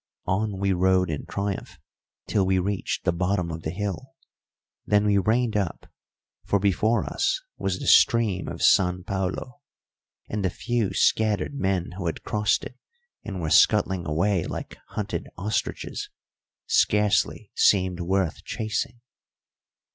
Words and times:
On 0.25 0.57
we 0.57 0.73
rode 0.73 1.11
in 1.11 1.27
triumph 1.27 1.77
till 2.25 2.43
we 2.43 2.57
reached 2.57 3.03
the 3.03 3.11
bottom 3.13 3.51
of 3.51 3.61
the 3.61 3.69
hill, 3.69 4.15
then 4.83 5.05
we 5.05 5.19
reined 5.19 5.55
up, 5.55 5.85
for 6.43 6.57
before 6.59 7.05
us 7.05 7.39
was 7.59 7.77
the 7.77 7.85
stream 7.85 8.47
of 8.47 8.63
San 8.63 9.03
Paulo, 9.03 9.61
and 10.27 10.43
the 10.43 10.49
few 10.49 10.91
scattered 10.91 11.53
men 11.53 11.91
who 11.97 12.07
had 12.07 12.23
crossed 12.23 12.63
it 12.63 12.79
and 13.23 13.41
were 13.41 13.51
scuttling 13.51 14.07
away 14.07 14.43
like 14.43 14.75
hunted 14.87 15.27
ostriches 15.37 16.09
scarcely 16.65 17.51
seemed 17.53 17.99
worth 17.99 18.43
chasing. 18.43 19.01